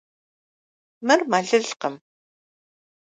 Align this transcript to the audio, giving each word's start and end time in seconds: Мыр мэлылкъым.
Мыр 1.05 1.19
мэлылкъым. 1.31 1.95